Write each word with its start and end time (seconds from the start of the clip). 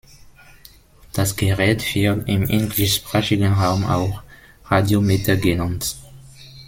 Das 1.13 1.35
Gerät 1.35 1.93
wird 1.93 2.27
im 2.27 2.47
englischsprachigen 2.49 3.53
Raum 3.53 3.85
auch 3.85 4.23
"Radiometer" 4.67 5.35
genannt. 5.37 5.95